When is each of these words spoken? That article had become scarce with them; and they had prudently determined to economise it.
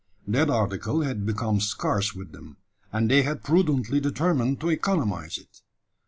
That 0.27 0.49
article 0.49 1.01
had 1.01 1.27
become 1.27 1.59
scarce 1.59 2.15
with 2.15 2.31
them; 2.31 2.57
and 2.91 3.07
they 3.07 3.21
had 3.21 3.43
prudently 3.43 3.99
determined 3.99 4.59
to 4.61 4.69
economise 4.71 5.37
it. 5.37 5.61